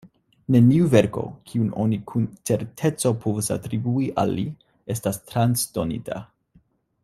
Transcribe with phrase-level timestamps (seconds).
[0.53, 4.49] Neniu verko, kiun oni kun certeco povus atribui al li,
[4.97, 6.23] estas transdonita.